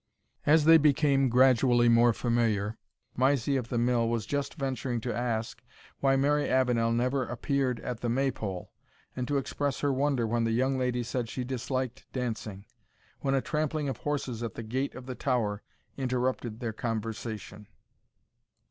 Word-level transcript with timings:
As 0.47 0.65
they 0.65 0.79
became 0.79 1.29
gradually 1.29 1.87
more 1.87 2.11
familiar, 2.11 2.75
Mysie 3.15 3.55
of 3.55 3.69
the 3.69 3.77
Mill 3.77 4.09
was 4.09 4.25
just 4.25 4.55
venturing 4.55 4.99
to 5.01 5.13
ask, 5.15 5.61
why 5.99 6.15
Mary 6.15 6.49
Avenel 6.49 6.91
never 6.91 7.21
appeared 7.23 7.79
at 7.81 7.99
the 7.99 8.09
May 8.09 8.31
pole, 8.31 8.71
and 9.15 9.27
to 9.27 9.37
express 9.37 9.81
her 9.81 9.93
wonder 9.93 10.25
when 10.25 10.43
the 10.43 10.53
young 10.53 10.75
lady 10.75 11.03
said 11.03 11.29
she 11.29 11.43
disliked 11.43 12.11
dancing, 12.13 12.65
when 13.19 13.35
a 13.35 13.41
trampling 13.41 13.89
of 13.89 13.97
horses 13.97 14.41
at 14.41 14.55
the 14.55 14.63
gate 14.63 14.95
of 14.95 15.05
the 15.05 15.13
tower 15.13 15.61
interrupted 15.97 16.61
their 16.61 16.73
conversation. 16.73 17.67